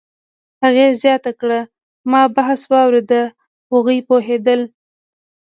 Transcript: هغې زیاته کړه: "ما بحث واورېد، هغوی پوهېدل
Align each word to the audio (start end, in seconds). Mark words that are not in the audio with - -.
هغې 0.63 0.87
زیاته 1.03 1.31
کړه: 1.39 1.59
"ما 2.11 2.21
بحث 2.35 2.61
واورېد، 2.71 3.11
هغوی 3.71 3.99
پوهېدل 4.07 4.61